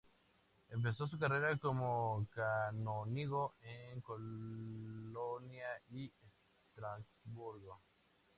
Empezó 0.71 1.05
su 1.07 1.19
carrera 1.19 1.55
como 1.59 2.25
canónigo 2.33 3.53
en 3.61 4.01
Colonia 4.01 5.67
y 5.91 6.11
Estrasburgo. 6.69 7.79